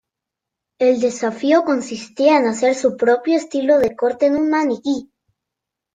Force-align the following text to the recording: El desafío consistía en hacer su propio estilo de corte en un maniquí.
El 0.79 0.99
desafío 0.99 1.63
consistía 1.63 2.37
en 2.39 2.47
hacer 2.47 2.73
su 2.73 2.97
propio 2.97 3.35
estilo 3.37 3.77
de 3.77 3.95
corte 3.95 4.25
en 4.25 4.35
un 4.37 4.49
maniquí. 4.49 5.11